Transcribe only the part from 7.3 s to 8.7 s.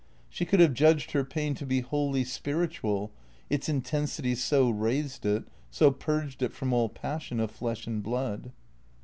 of flesh and blood.